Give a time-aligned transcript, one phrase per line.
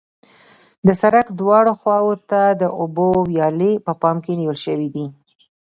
[0.85, 5.05] د سرک دواړو خواو ته د اوبو ویالې په پام کې نیول شوې دي